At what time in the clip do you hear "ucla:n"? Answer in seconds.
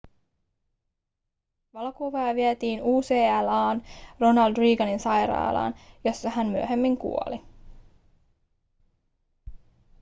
2.83-3.81